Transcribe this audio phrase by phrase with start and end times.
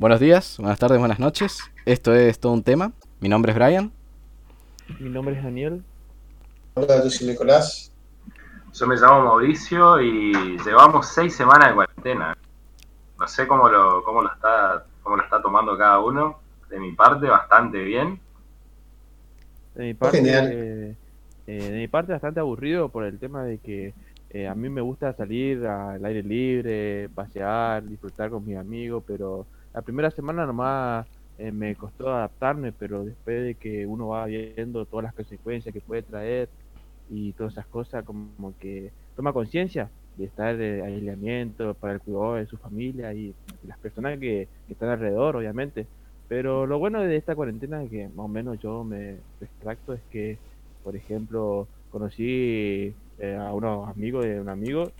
[0.00, 1.60] Buenos días, buenas tardes, buenas noches.
[1.84, 2.92] Esto es todo un tema.
[3.20, 3.92] Mi nombre es Brian.
[4.98, 5.82] Mi nombre es Daniel.
[6.72, 7.92] Hola, yo soy Nicolás.
[8.72, 12.34] Yo me llamo Mauricio y llevamos seis semanas de cuarentena.
[13.18, 16.38] No sé cómo lo, cómo lo está, cómo lo está tomando cada uno.
[16.70, 18.18] De mi parte, bastante bien.
[19.74, 20.48] De mi parte, Genial.
[20.50, 20.96] eh,
[21.46, 23.92] eh, de mi parte bastante aburrido por el tema de que
[24.30, 29.44] eh, a mí me gusta salir al aire libre, pasear, disfrutar con mis amigos, pero
[29.72, 31.06] la primera semana nomás
[31.38, 35.80] eh, me costó adaptarme, pero después de que uno va viendo todas las consecuencias que
[35.80, 36.48] puede traer
[37.08, 42.34] y todas esas cosas, como que toma conciencia de estar de aislamiento para el cuidado
[42.34, 43.34] de su familia y
[43.66, 45.86] las personas que, que están alrededor, obviamente.
[46.28, 50.38] Pero lo bueno de esta cuarentena que más o menos yo me extracto es que,
[50.84, 54.92] por ejemplo, conocí eh, a unos amigos de un amigo,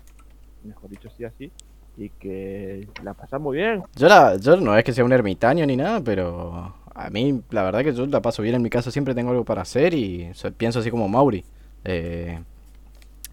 [0.65, 1.53] mejor dicho así, así,
[1.97, 3.83] y que la pasamos bien.
[3.97, 7.63] Yo, la, yo no es que sea un ermitaño ni nada, pero a mí la
[7.63, 10.31] verdad que yo la paso bien en mi casa, siempre tengo algo para hacer y
[10.35, 11.45] so- pienso así como Mauri.
[11.85, 12.39] Eh,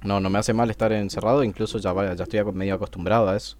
[0.04, 3.58] no, no me hace mal estar encerrado, incluso ya, ya estoy medio acostumbrado a eso.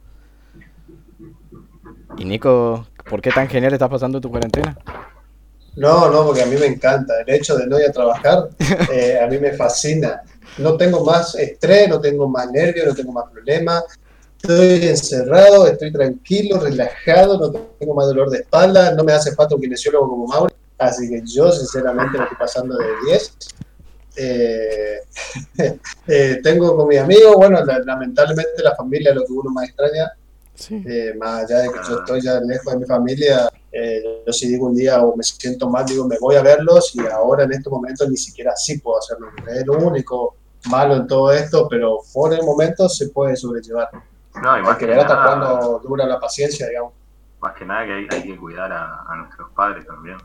[2.18, 4.78] Y Nico, ¿por qué tan genial estás pasando tu cuarentena?
[5.76, 7.14] No, no, porque a mí me encanta.
[7.26, 8.50] El hecho de no ir a trabajar,
[8.92, 10.22] eh, a mí me fascina.
[10.58, 13.84] No tengo más estrés, no tengo más nervios, no tengo más problemas.
[14.42, 19.56] Estoy encerrado, estoy tranquilo, relajado, no tengo más dolor de espalda, no me hace falta
[19.56, 20.54] un kinesiólogo como Mauri.
[20.78, 23.34] Así que yo, sinceramente, lo estoy pasando de 10.
[24.16, 25.00] Eh,
[26.08, 29.66] eh, tengo con mis amigos, bueno, la- lamentablemente la familia es lo que uno más
[29.70, 30.12] extraña.
[30.56, 30.84] Sí.
[30.88, 34.48] Eh, más allá de que yo estoy ya lejos de mi familia, eh, yo si
[34.48, 37.54] digo un día o me siento mal, digo me voy a verlos y ahora en
[37.54, 39.28] este momento ni siquiera así puedo hacerlo.
[39.56, 40.36] Es lo único
[40.70, 43.90] malo en todo esto, pero por el momento se puede sobrellevar.
[44.42, 46.94] No, y Hay más que que, ver hasta cuándo dura la paciencia, digamos.
[47.42, 50.18] más que nada que hay, hay que cuidar a, a nuestros padres también.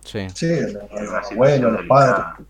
[0.00, 0.28] Sí.
[0.30, 2.46] Sí, los, abuelos, los padres.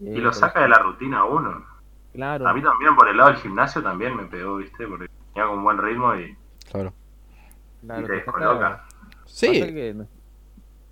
[0.00, 1.64] Y lo saca de la rutina a uno.
[2.12, 2.46] Claro.
[2.46, 4.86] A mí también por el lado del gimnasio también me pegó, ¿viste?
[4.86, 6.36] Porque tenía con buen ritmo y,
[6.70, 6.92] Claro.
[7.82, 8.84] Claro, y te descoloca.
[9.26, 9.94] Sí, que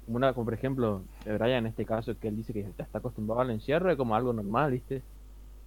[0.07, 2.85] como, una, como por ejemplo, eh, Brian en este caso, que él dice que ya
[2.85, 5.03] está acostumbrado al encierro, es como algo normal, ¿viste?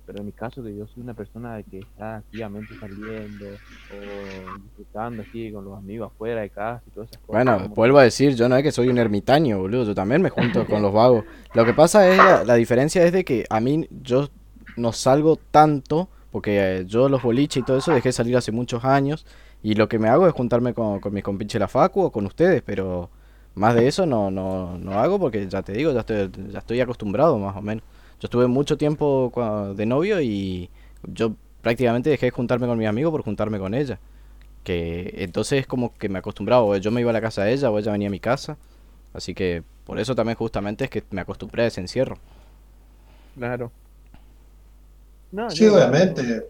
[0.06, 5.24] Pero en mi caso, que yo soy una persona que está activamente saliendo o disfrutando
[5.24, 7.44] así con los amigos afuera de casa y todas esas cosas.
[7.46, 10.22] Bueno, como- vuelvo a decir, yo no es que soy un ermitaño, boludo, yo también
[10.22, 11.25] me junto con los vagos.
[11.53, 14.30] Lo que pasa es, la, la diferencia es de que a mí yo
[14.75, 18.52] no salgo tanto, porque eh, yo los boliches y todo eso dejé de salir hace
[18.52, 19.25] muchos años,
[19.64, 22.25] y lo que me hago es juntarme con, con mis compinches la facu o con
[22.25, 23.09] ustedes, pero
[23.56, 26.81] más de eso no, no, no hago porque ya te digo, ya estoy, ya estoy
[26.81, 27.84] acostumbrado más o menos.
[28.23, 30.69] Yo estuve mucho tiempo de novio y
[31.06, 34.00] yo prácticamente dejé de juntarme con mis amigos por juntarme con ella.
[34.63, 37.51] Que entonces es como que me acostumbraba, o yo me iba a la casa de
[37.51, 38.56] ella o ella venía a mi casa.
[39.13, 42.16] Así que por eso también justamente es que me acostumbré a ese encierro.
[43.35, 43.73] Claro.
[45.34, 46.45] No, Sí, yo- obviamente.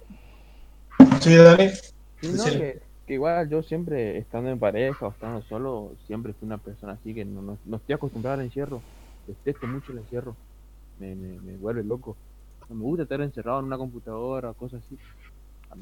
[1.22, 1.70] Sí, Dani.
[1.70, 2.52] Sí, no, Sí.
[2.52, 6.94] que, que igual yo siempre, estando en pareja o estando solo, siempre fui una persona
[6.94, 8.84] así que no, no, no estoy acostumbrado al encierro.
[9.26, 10.36] Detesto mucho el encierro.
[11.00, 12.16] Me, me, me vuelve loco.
[12.70, 14.98] No me gusta estar encerrado en una computadora o cosas así.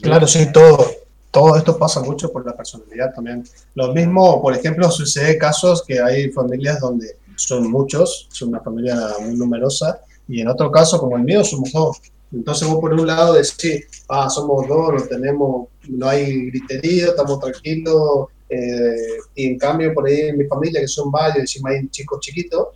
[0.02, 0.86] Claro, sí, todo,
[1.32, 3.44] todo esto pasa mucho por la personalidad también.
[3.76, 8.96] Lo mismo, por ejemplo, sucede casos que hay familias donde son muchos, son una familia
[9.22, 12.02] muy numerosa, y en otro caso, como el mío, somos dos.
[12.32, 17.40] Entonces vos por un lado decís, ah, somos dos, no tenemos, no hay griterío, estamos
[17.40, 21.88] tranquilos, eh, y en cambio por ahí en mi familia, que son varios, encima hay
[21.90, 22.68] chicos chiquitos,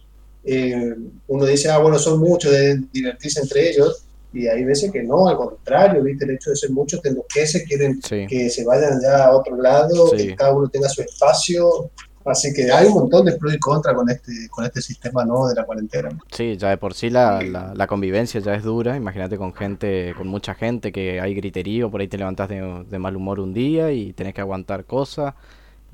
[0.46, 0.96] eh,
[1.28, 5.28] uno dice, ah, bueno, son muchos, deben divertirse entre ellos, y hay veces que no,
[5.30, 6.26] al contrario, ¿viste?
[6.26, 8.26] El hecho de ser muchos te enloquece, quieren Sí.
[8.28, 10.28] que se vayan ya a otro lado, Sí.
[10.28, 11.90] que cada uno tenga su espacio.
[12.26, 15.48] Así que hay un montón de pros y contras con este, con este sistema nuevo
[15.48, 16.10] de la cuarentena.
[16.32, 18.98] Sí, ya de por sí la, la, la convivencia ya es dura.
[18.98, 23.00] Imagínate con gente, con mucha gente que hay griterío, por ahí te levantás de, de
[23.00, 25.36] mal humor un día y tenés que aguantar cosas.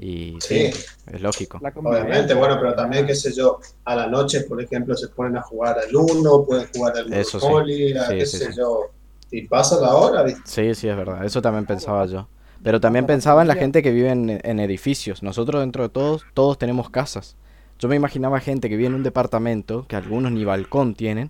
[0.04, 0.84] Y sí, Sí.
[1.14, 1.58] es lógico.
[1.58, 5.38] Obviamente, convivencia, bueno, pero también, qué sé yo, a la noche, por ejemplo, se ponen
[5.38, 7.46] a jugar al Uno, pueden jugar al Eso sí.
[7.46, 8.58] Monopoly, a Sí, qué sí, sé sí.
[8.58, 8.80] yo.
[9.30, 10.42] Y pasa la hora, ¿viste?
[10.46, 11.24] Sí, sí, es verdad.
[11.24, 12.28] Eso también pensaba yo.
[12.64, 15.22] Pero también pensaba en la gente que vive en, en edificios.
[15.24, 17.36] Nosotros dentro de todos, todos tenemos casas.
[17.80, 21.30] Yo me imaginaba gente que vive en un departamento, que algunos ni balcón tienen.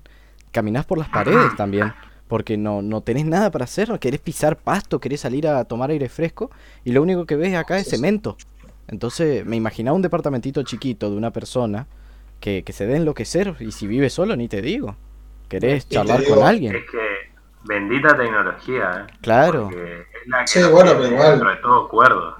[0.51, 1.93] Caminás por las paredes también.
[2.27, 3.97] Porque no, no tenés nada para hacer.
[3.99, 6.49] Querés pisar pasto, querés salir a tomar aire fresco.
[6.85, 8.35] Y lo único que ves acá es cemento.
[8.91, 11.87] Entonces me imaginaba un departamentito chiquito de una persona
[12.39, 13.55] que, que se dé enloquecer.
[13.59, 14.95] Y si vive solo, ni te digo.
[15.49, 16.75] Querés charlar digo, con alguien.
[16.75, 16.99] Es que
[17.63, 19.13] bendita tecnología, ¿eh?
[19.21, 19.69] Claro.
[19.71, 21.31] Es la que Sí, bueno, pero igual.
[21.31, 22.35] dentro de todo cuerdo.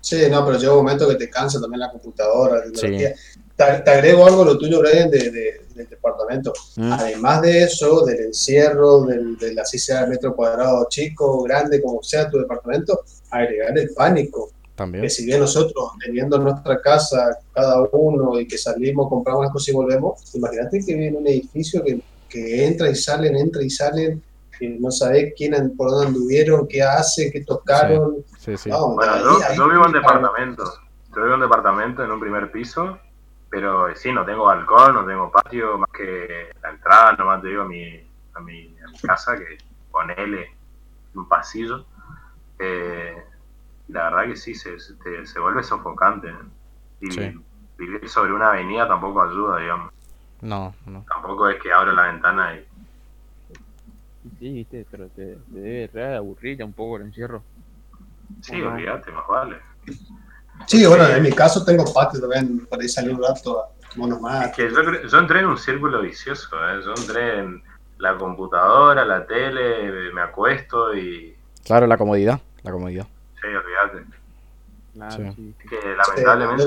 [0.00, 3.12] Sí, no, pero llega un momento que te cansa también la computadora, la tecnología.
[3.56, 6.52] Te, te agrego algo lo tuyo, Brian, de, de- del departamento.
[6.76, 11.80] Mm, Además de eso, del encierro, del, del así sea el metro cuadrado chico, grande,
[11.82, 13.00] como sea tu departamento,
[13.30, 14.50] agregar el pánico.
[14.80, 15.02] También.
[15.02, 19.68] Que si bien nosotros, teniendo nuestra casa cada uno y que salimos, compramos las cosas
[19.68, 22.00] y volvemos, imagínate que viene un edificio que,
[22.30, 24.22] que entra y salen, entra y salen,
[24.58, 28.24] y no sabes quién, por dónde anduvieron, qué hace, qué tocaron.
[28.38, 28.70] Sí, sí.
[28.70, 30.64] No, Bueno, ahí- yo, ahí- yo vivo en departamento.
[31.14, 32.98] Yo vivo en un departamento en un primer piso,
[33.50, 37.62] pero sí, no tengo balcón, no tengo patio, más que la entrada, nomás te digo,
[37.62, 37.84] a mi,
[38.32, 39.58] a mi, a mi casa, que
[39.90, 40.46] ponele
[41.14, 41.84] un pasillo.
[42.58, 43.14] Eh,
[43.90, 46.28] la verdad que sí, se, se, te- se vuelve sofocante.
[47.00, 47.32] Y Sí.
[47.78, 49.92] vivir sobre una avenida tampoco ayuda, digamos.
[50.42, 51.04] No, no.
[51.08, 52.66] Tampoco es que abro la ventana y...
[54.38, 57.42] Sí, viste, pero te, te debe re aburrir ya un poco el encierro.
[58.42, 59.56] Sí, olvídate, más vale.
[60.66, 64.52] Sí, bueno, en mi caso tengo patio también, por ahí salir un rato a Es
[64.56, 66.80] que yo, yo entré en un círculo vicioso, ¿eh?
[66.84, 67.62] yo entré en
[67.98, 71.34] la computadora, la tele, me acuesto y...
[71.64, 72.40] Claro, la comodidad.
[72.62, 73.06] La comodidad.
[75.08, 75.54] Claro, Sí.
[75.68, 76.64] que lamentablemente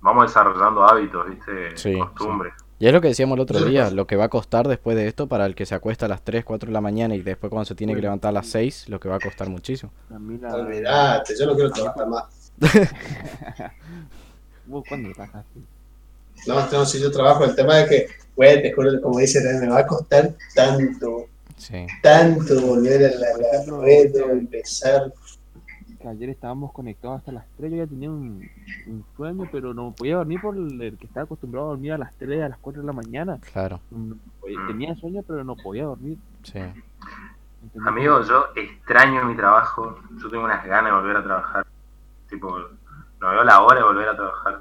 [0.00, 1.76] vamos desarrollando hábitos, ¿viste?
[1.76, 2.54] Sí, Costumbres.
[2.78, 5.06] Y es lo que decíamos el otro día, lo que va a costar después de
[5.06, 7.50] esto para el que se acuesta a las 3, 4 de la mañana y después
[7.50, 9.92] cuando se tiene que levantar a las 6, lo que va a costar muchísimo.
[10.08, 10.54] La...
[10.54, 12.52] Olvídate, yo no quiero trabajar más.
[14.66, 15.60] ¿Vos cuándo trabajaste?
[16.46, 19.68] No, no, si yo trabajo, el tema es que, güey, te juro, como dice, me
[19.68, 21.86] va a costar tanto, Sí.
[22.02, 23.26] tanto volver a la,
[23.66, 25.12] la red, empezar.
[26.00, 28.48] Que ayer estábamos conectados hasta las 3, yo ya tenía un,
[28.86, 32.14] un sueño, pero no podía dormir por el que estaba acostumbrado a dormir a las
[32.14, 33.38] 3, a las 4 de la mañana.
[33.52, 33.80] Claro,
[34.40, 36.16] podía- Tenía sueño, pero no podía dormir.
[36.42, 36.58] sí.
[36.58, 37.86] ¿entendés?
[37.86, 41.66] Amigo, yo extraño mi trabajo, yo tengo unas ganas de volver a trabajar.
[42.30, 42.58] Tipo,
[43.20, 44.60] no veo la hora de volver a trabajar.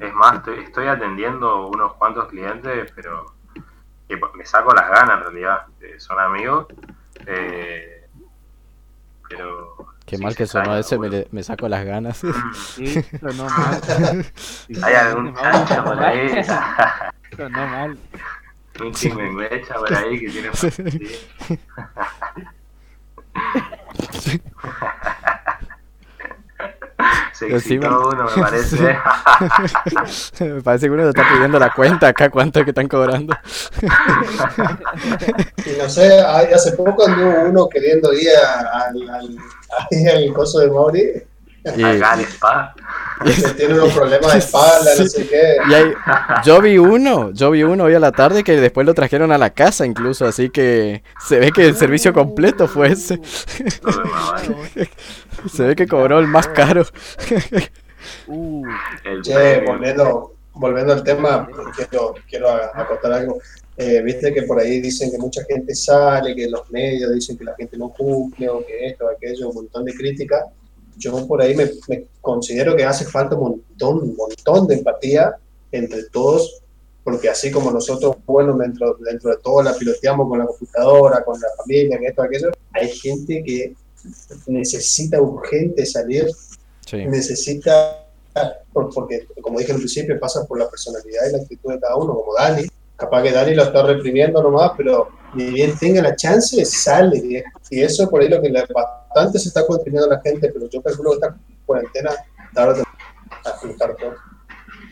[0.00, 3.26] Es más, estoy, estoy atendiendo unos cuantos clientes, pero
[4.08, 5.66] que me saco las ganas en realidad.
[5.80, 6.66] Eh, son amigos,
[7.26, 8.08] eh,
[9.28, 9.83] pero...
[10.06, 12.20] Qué sí mal se que sonó ese, me, me saco las ganas.
[12.76, 13.80] Sí, sonó mal.
[14.36, 16.44] Sí, Hay algún chancho por ahí,
[17.36, 17.98] Sonó mal.
[18.80, 20.50] un chingüengüecha por ahí que tiene...
[24.12, 24.40] sí.
[27.32, 28.96] Se excitó uno, me parece.
[30.40, 33.36] me parece que uno te está pidiendo la cuenta acá, cuánto es que están cobrando.
[35.66, 38.28] Y no sé, hace poco anduvo uno queriendo ir
[38.72, 39.36] al, al,
[39.92, 41.12] ahí al coso de Mauri,
[41.76, 42.74] Y, Acá spa.
[43.56, 45.56] tiene unos problemas de espalda, no sé qué.
[45.70, 45.94] y hay-
[46.44, 49.38] yo vi uno, yo vi uno hoy a la tarde que después lo trajeron a
[49.38, 53.18] la casa incluso, así que se ve que el servicio completo fue ese.
[55.52, 56.84] Se ve que cobró el más caro.
[58.26, 58.66] Uh,
[59.04, 63.38] El Che, volviendo, volviendo al tema, quiero, quiero acotar algo.
[63.76, 67.44] Eh, Viste que por ahí dicen que mucha gente sale, que los medios dicen que
[67.44, 70.44] la gente no cumple, o que esto, aquello, un montón de críticas.
[70.96, 75.34] Yo por ahí me, me considero que hace falta un montón, un montón de empatía
[75.72, 76.62] entre todos,
[77.02, 81.38] porque así como nosotros, bueno, dentro, dentro de todo la piloteamos con la computadora, con
[81.40, 83.74] la familia, que esto, aquello, hay gente que
[84.46, 86.26] necesita urgente salir
[86.86, 88.06] Sí, necesita,
[88.72, 91.96] por- porque como dije al principio, pasa por la personalidad y la actitud de cada
[91.96, 92.66] uno, como Dani.
[92.96, 97.18] Capaz que Dani lo está reprimiendo nomás, pero ni bien tenga la chance, sale.
[97.70, 100.80] Y, eso por ahí lo que bastante se está conteniendo a la gente, pero yo
[100.82, 101.36] calculo que esta
[101.66, 102.10] cuarentena
[102.52, 102.82] tarde
[103.44, 104.14] a explotar todo.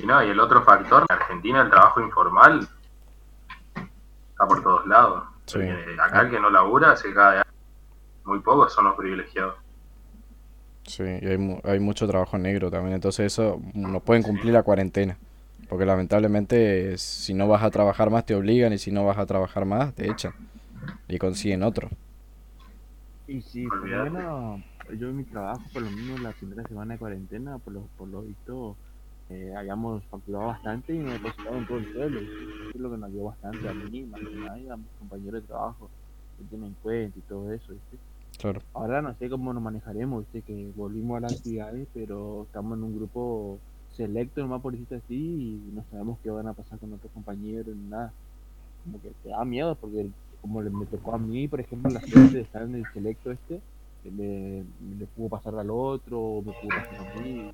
[0.00, 2.68] Y no, y el otro factor, en Argentina el trabajo informal
[4.32, 5.24] está por todos lados.
[5.46, 5.58] Sí.
[5.58, 7.42] Porque acá el que no labura se cae.
[8.24, 9.54] Muy pocos son los privilegiados.
[10.86, 14.62] sí, y hay, mu- hay mucho trabajo negro también, entonces eso no pueden cumplir la
[14.62, 15.16] cuarentena.
[15.72, 19.24] Porque lamentablemente si no vas a trabajar más te obligan y si no vas a
[19.24, 20.34] trabajar más te echan.
[21.08, 21.88] Y consiguen otro.
[23.26, 24.60] y sí, por lo menos
[24.98, 28.06] yo en mi trabajo, por lo menos la primera semana de cuarentena, por lo, por
[28.06, 28.76] lo visto,
[29.30, 32.20] eh, habíamos facturado bastante y nos depositaron todo el suelo.
[32.20, 34.88] Eso es lo que nos ayudó bastante a mí, más que nada, y a mis
[34.98, 35.88] compañeros de trabajo,
[36.36, 37.96] que tienen cuenta y todo eso, ¿viste?
[38.38, 38.60] Claro.
[38.74, 40.42] Ahora no sé cómo nos manejaremos, ¿viste?
[40.42, 43.58] Que volvimos a las actividades, pero estamos en un grupo
[43.94, 45.14] selecto, nomás por decirlo así,
[45.68, 48.12] y no sabemos qué van a pasar con otros compañeros ni nada.
[48.84, 50.08] Como que te da miedo, porque
[50.40, 53.30] como le, me tocó a mí, por ejemplo, la suerte de estar en el selecto
[53.30, 53.60] este,
[54.04, 54.64] le,
[54.98, 57.52] le pudo pasar al otro, o me pudo pasar a mí.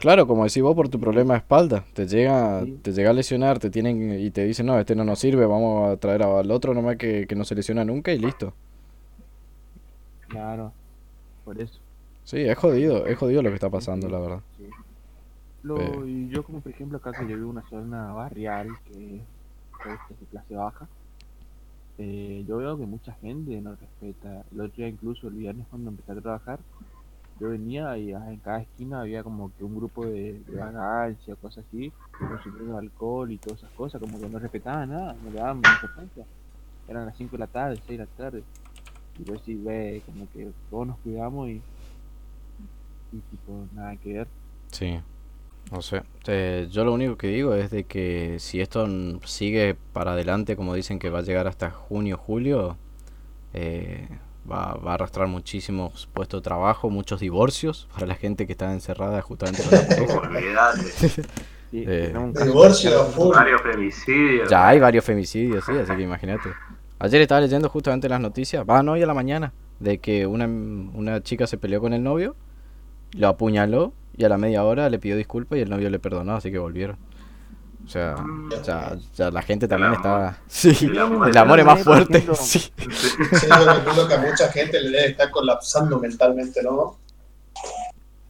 [0.00, 2.78] Claro, como decís vos por tu problema de espalda, te llega, Sí.
[2.82, 5.90] te llega a lesionar, te tienen y te dicen, no, este no nos sirve, vamos
[5.90, 8.52] a traer al otro nomás que, que no se lesiona nunca y listo.
[10.28, 10.72] Claro,
[11.44, 11.80] por eso.
[12.24, 14.40] Sí, es jodido, es jodido lo que está pasando, la verdad.
[14.58, 14.64] Sí.
[15.62, 19.16] Lo, Pero- yo como por ejemplo acá que yo vivo en una zona barrial que
[19.16, 20.88] es de clase baja,
[21.98, 24.44] eh, yo veo que mucha gente no respeta.
[24.52, 26.60] El otro día incluso el viernes cuando empecé a trabajar,
[27.40, 31.34] yo venía y ah, en cada esquina había como que un grupo de, de vagancia,
[31.36, 35.38] cosas así, consumiendo alcohol y todas esas cosas, como que no respetaban nada, no le
[35.38, 36.24] daban importancia.
[36.86, 38.44] Eran las 5 de la tarde, 6 de la tarde.
[39.18, 41.60] Y yo sí, ve, como que todos nos cuidamos y,
[43.12, 44.28] y tipo, nada que ver.
[44.72, 45.00] Sí,
[45.70, 46.02] no sé.
[46.26, 50.56] Eh, yo lo único que digo es de que si esto n- sigue para adelante,
[50.56, 52.76] como dicen que va a llegar hasta junio, julio,
[53.54, 54.08] eh,
[54.50, 58.72] va, va a arrastrar muchísimos puestos de trabajo, muchos divorcios para la gente que está
[58.72, 59.62] encerrada justamente.
[61.70, 63.10] Sí, Eh, tenemos un caso Divorcio cercano.
[63.12, 63.34] full.
[63.34, 64.48] Varios femicidios.
[64.50, 66.48] Ya hay varios femicidios, sí, así que imagínate.
[66.98, 70.46] Ayer estaba leyendo justamente las noticias, va, no, hoy a la mañana, de que una,
[70.46, 72.34] una chica se peleó con el novio,
[73.12, 76.34] lo apuñaló y a la media hora le pidió disculpas y el novio le perdonó,
[76.34, 76.96] así que volvieron.
[77.84, 78.16] O sea,
[78.64, 80.38] ya, ya la gente también está...
[80.46, 81.28] Sí, El amor.
[81.30, 82.26] el amor es más fuerte.
[82.34, 82.58] Sí.
[82.58, 82.70] Sí,
[83.96, 86.98] yo que a mucha gente le debe estar colapsando mentalmente, ¿no?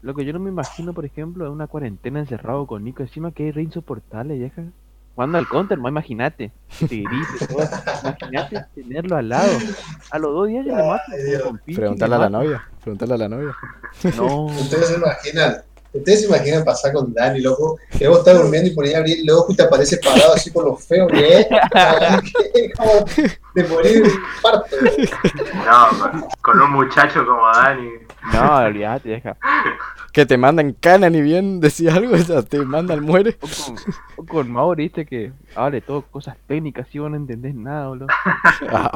[0.03, 3.03] Lo que yo no me imagino, por ejemplo, es una cuarentena encerrado con Nico.
[3.03, 4.63] Encima que es re insoportable, vieja.
[5.19, 6.53] Jugando al counter, más imagínate.
[6.79, 7.69] Que te grite, todo.
[8.05, 9.51] Imagínate tenerlo al lado.
[10.13, 11.59] A los dos días ya le mato.
[11.75, 13.57] Preguntarle a la novia, preguntarle a la novia.
[14.17, 15.57] No, Ustedes se imaginan,
[15.93, 19.19] ustedes se imaginan pasar con Dani, loco, que vos estás durmiendo y por ahí abrir
[19.19, 21.47] el ojo y te aparece parado así con lo feo que es.
[22.77, 22.93] Como
[23.57, 24.77] de morir de infarto.
[25.67, 27.91] No, con, un muchacho como Dani.
[28.33, 29.37] no, olvídate, vieja.
[30.19, 33.39] Que te mandan cana ni bien decía algo, o sea, te manda al muere.
[33.41, 33.77] O con,
[34.17, 38.09] o con Mauro, viste que hable todo cosas técnicas, y vos no entendés nada, boludo.
[38.69, 38.91] Ah,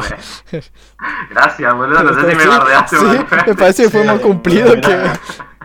[1.30, 2.02] Gracias, boludo.
[2.02, 3.26] No sé si me bardeaste, sí, boludo.
[3.46, 4.98] me parece que fue más cumplido que...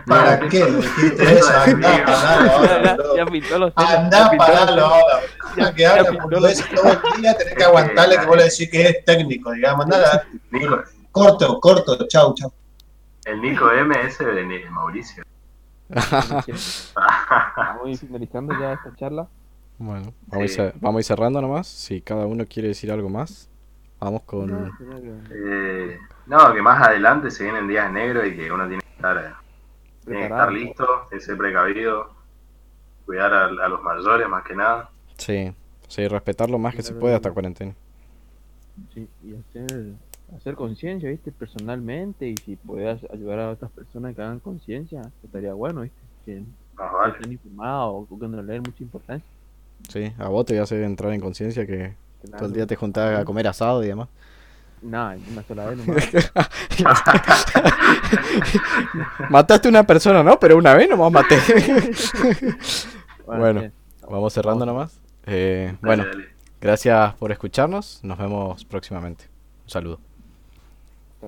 [0.06, 1.50] ¿Para qué dijiste eso?
[1.60, 5.20] Andá, paralo ahora, Ya, pintó los celos, Andá, paralo ahora.
[5.56, 8.36] Ya- Que habla pintó por los- eso todo el día, tenés que aguantarle que vos
[8.36, 9.88] le decís que es técnico, digamos.
[9.88, 12.52] Nada, Nico, corto, corto, chau, chau.
[13.24, 15.24] el Nico M ese de Ni- Mauricio.
[15.88, 19.28] Vamos a ir finalizando ya esta charla.
[19.78, 20.78] Bueno, vamos, a Sí.
[20.80, 21.66] vamos a ir cerrando nomás.
[21.68, 23.48] Si cada uno quiere decir algo más,
[24.00, 24.46] vamos con...
[24.48, 24.72] No,
[25.30, 29.16] Eh, no, que más adelante se vienen días negros y que uno tiene que estar,
[29.18, 29.32] eh,
[30.04, 30.86] tiene que estar listo,
[31.20, 32.10] ser precavido,
[33.06, 34.90] cuidar a, a los mayores más que nada.
[35.16, 35.52] Sí,
[35.86, 37.74] sí, respetar lo más que se puede hasta cuarentena.
[38.94, 39.92] Sí, y hacer,
[40.36, 41.32] hacer conciencia, ¿viste?
[41.32, 45.98] Personalmente, y si puedes ayudar a otras personas que hagan conciencia, estaría bueno, ¿viste?
[46.26, 46.40] Que
[46.76, 47.12] Más que vale.
[47.14, 49.26] estén informados o que no le den mucha importancia.
[49.88, 51.94] Sí, a vos te voy a hacer entrar en conciencia que
[52.36, 54.08] todo el día te juntás a comer asado y demás.
[54.82, 56.08] No, una sola vez nomás.
[59.30, 60.38] Mataste una persona, ¿no?
[60.38, 61.36] Pero una vez nomás maté.
[63.26, 63.60] Bueno.
[63.60, 63.70] sí.
[64.08, 64.98] vamos cerrando nomás.
[65.26, 66.24] Eh, Dale, bueno, dale.
[66.62, 68.00] gracias por escucharnos.
[68.02, 69.26] Nos vemos próximamente.
[69.64, 70.07] Un saludo.